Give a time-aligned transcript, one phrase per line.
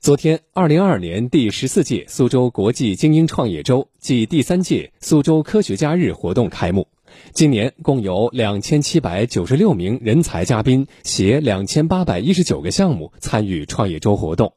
[0.00, 6.86] 昨天，二零二二年第十四届苏州国际精英创业周暨第三届苏州科学家日活动开幕。
[7.32, 14.52] 今年共有两千七百九十六名人才嘉宾携两千八百一十九个项目参与创业周活动。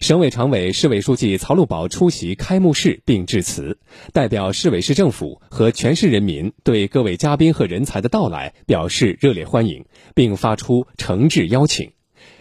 [0.00, 3.78] 省委常委、市委书记曹路宝出席开幕式并致辞，
[4.12, 9.84] 代表市委市政府和全市人民对各位嘉宾和人才的到来表示热烈欢迎，
[10.14, 11.92] 并发出诚挚邀请：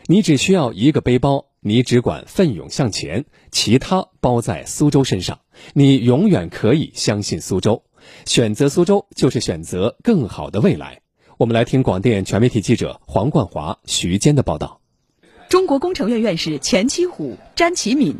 [0.07, 1.50] 你只需要一个背包。
[1.64, 5.41] 你只管奋勇向前，其他包在苏州身上。
[5.73, 7.84] 你永远可以相信苏州，
[8.26, 11.02] 选择苏州就是选择更好的未来。
[11.38, 14.82] 我们来听广电全媒体记者黄冠华、徐坚的报道。
[15.49, 18.16] 中国工程院院士钱其虎、詹其敏。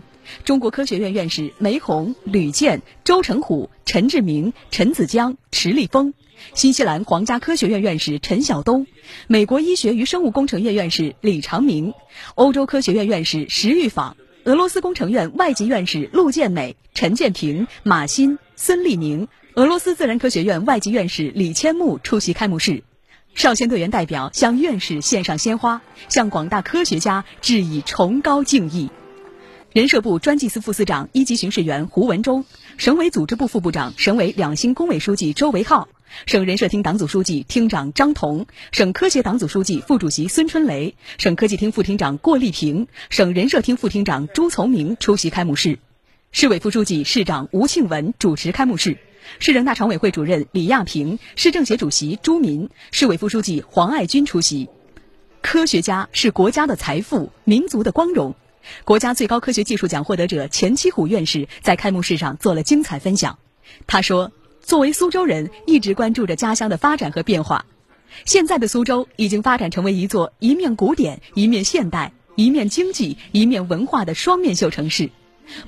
[0.46, 6.14] 中国科学院院士梅红、吕健、周成虎、陈志明、陈子江、池立峰，
[6.54, 8.88] 新西兰皇家科学院院士陈晓东，
[9.28, 11.94] 美国医学与生物工程院院士李长明，
[12.36, 22.84] 欧洲科学院院士石玉坊，俄罗斯工程院外籍院士陆建美、陈建平、马欣、孙立宁，俄罗斯自然科学院外籍院士李千木出席开幕式。
[23.34, 28.90] 少先队员代表向院士献上鲜花，向广大科学家致以崇高敬意。
[29.72, 32.44] 人社部专技司副司长、一级巡视员胡文忠，
[32.76, 35.88] 省委组织部副部长、省委两新工委书记周维浩，
[36.26, 45.80] 省人社厅党组书记、厅长张彤，省科协党组书记、副主席孙春雷，省科技厅副厅长郭丽萍，省人社厅副厅长朱从明出席开幕式。
[46.32, 48.98] 市委副书记、市长吴庆文主持开幕式。
[49.40, 54.70] 市人大常委会主任李亚平、市政协主席朱民、市委副书记黄爱军出席。
[55.42, 58.36] 科学家是国家的财富，民族的光荣。
[58.84, 63.40] 国家最高科学技术奖获得者钱七虎院士在开幕式上做了精彩分享。
[63.88, 67.66] 他说：“作为苏州人，一直关注着家乡的发展和变化。
[68.26, 75.10] 现在的苏州已经发展成为一座一面古典、一面现代、一面经济、一面文化的双面绣城市。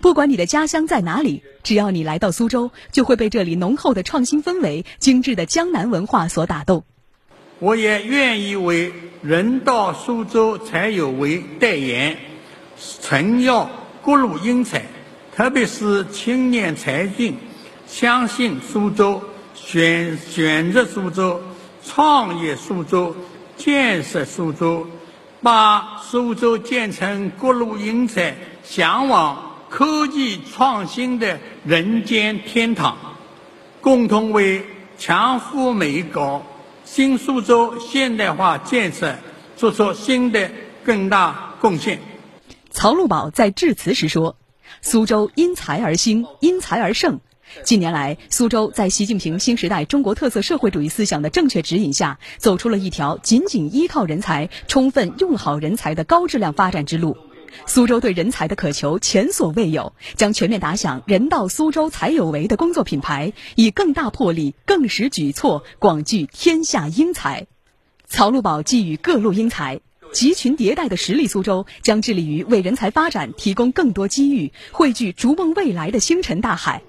[0.01, 6.83] 不管你的家乡在哪里，只要你来到苏州，就会被这里浓厚的创新氛围、精致的江南文化所打动。”
[7.59, 8.91] 我也愿意为
[9.23, 12.17] “人到苏州才有为”代言。
[13.01, 13.69] 诚邀
[14.03, 14.85] 各路英才，
[15.33, 17.35] 特别是青年才俊，
[17.93, 19.21] 相信苏州，
[19.53, 21.39] 选选择苏州，
[21.85, 23.15] 创业苏州，
[23.55, 24.87] 建设苏州，
[25.43, 32.97] 把苏州建成各路英才向往科技创新的人间天堂，
[33.79, 34.65] 共同为
[34.97, 36.43] 强富美高
[36.85, 39.15] 新苏州现代化建设
[39.55, 40.49] 做出新的
[40.83, 41.99] 更大贡献。
[42.71, 44.35] 曹路宝在致辞时说
[44.81, 47.19] ：“苏州因才而兴，因才而盛。
[47.61, 57.15] 近年来，苏州在习近平新时代中国特色社会主义思想的正确指引下，走出了一条紧紧依靠人才、充分用好人才的高质量发展之路。
[57.67, 67.45] 苏州对人才的渴求前所未有，将全面打响‘人到苏州才有为’的工作品牌，以更大魄力、更实举措，广聚天下英才。”
[68.09, 69.79] 曹路宝寄予各路英才。
[70.11, 76.83] 集群迭代的实力苏州将致力于为人才发展提供更多机遇，汇聚逐梦未来的星辰大海；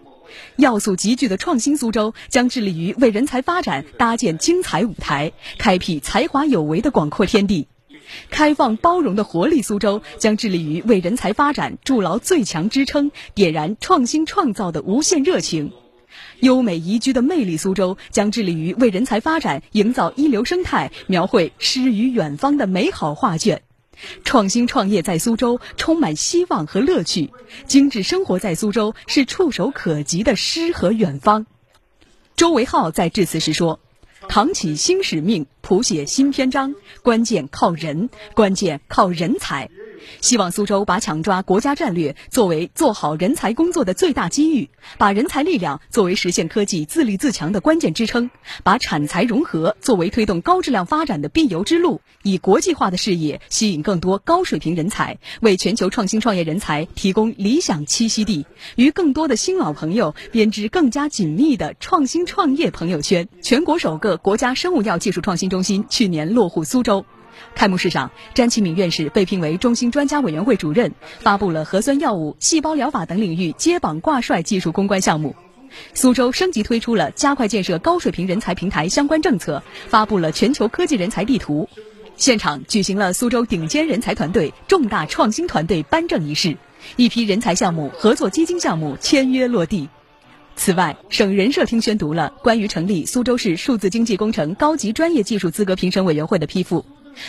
[0.57, 7.67] 要素集聚的创新苏州将致力于为人才发展搭建精彩舞台，开辟才华有为的广阔天地；
[8.31, 15.73] 开放包容的活力苏州将致力于为人才发展筑牢最强支撑，点燃创新创造的无限热情。
[16.41, 23.63] 优美宜居的魅力，苏州将致力于为人才发展营造一流生态，描绘诗与远方的美好画卷。
[24.25, 27.31] 创新创业在苏州充满希望和乐趣，
[27.67, 31.47] 精致生活在苏州是触手可及的诗和远方。
[32.37, 33.79] 周维浩在致辞时说
[34.29, 39.71] ：“扛起新使命，谱写新篇章，关键靠人，关键靠人才。”
[40.21, 44.69] 希望苏州把抢抓国家战略作为做好人才工作的最大机遇，
[44.99, 48.31] 把人才力量作为实现科技自立自强的关键支撑，
[48.63, 58.47] 把产财融合作为推动高质量发展的必由之路，以国际化的视野吸引更多高水平人才，为全球创新创业人才提供理想栖息地，
[58.77, 63.29] 与更多的新老朋友编织更加紧密的创新创业朋友圈。
[63.43, 67.05] 全国首个国家生物药技术创新中心去年落户苏州。
[67.55, 75.35] 开幕式上，詹其敏院士被聘为中心专家委员会主任，发布了核酸药物、细胞疗法等领域接榜挂帅技术攻关项目。
[75.93, 81.69] 苏州升级推出了加快建设高水平人才平台相关政策，发布了全球科技人才地图。
[82.17, 86.57] 现场举行了苏州顶尖人才团队重大创新团队颁证仪式，
[86.95, 89.89] 一批人才项目、合作基金项目签约落地。
[90.55, 96.85] 此外，省人社厅宣读了关于成立苏州市数字经济工程高级专业技术资格评审委员会的批复。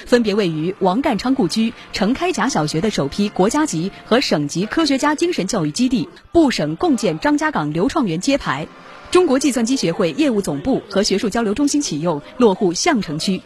[0.06, 8.68] 分别位于王淦昌故居、程开甲小学的首批国家级和省级科学家精神教育基地，部省共建张家港流创园揭牌。
[9.12, 13.42] 中国计算机学会业务总部和学术交流中心启用，落户相城区。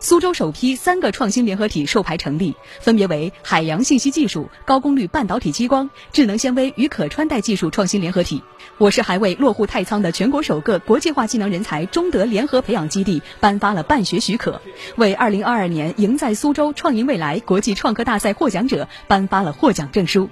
[0.00, 8.42] 苏州首批三个创新联合体授牌成立，分别为海洋信息技术、高功率半导体激光、智能纤维与可穿戴技术创新联合体。
[8.78, 14.60] 我市还为落户太仓的全国首个国际化技能人才中德联合培养基地颁发了办学许可，
[14.96, 20.28] 为二零二二年赢在苏州创赢未来国际创客大赛获奖者颁发了获奖证书。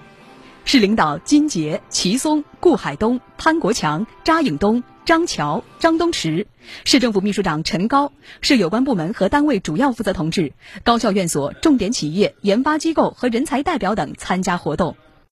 [0.64, 6.46] 市领导金杰、齐松、顾海东、潘国强、扎颖东、张桥、张东池，
[6.84, 10.52] 市政府秘书长陈高，市有关部门和单位主要负责同志、
[10.84, 14.96] 高校院所、重点企业、研发机构和人才代表等参加活动。